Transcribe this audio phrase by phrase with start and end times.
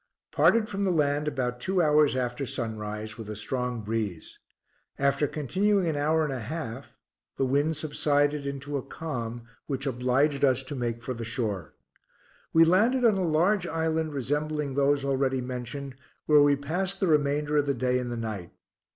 [0.31, 4.39] Parted from the land about two hours after sunrise, with a strong breeze.
[4.97, 6.95] After continuing an hour and a half
[7.37, 11.75] the wind subsided into a calm, which obliged us to make for the shore.
[12.51, 15.93] We landed on a large island resembling those already mentioned,
[16.25, 18.49] where we passed the remainder of the day and the night.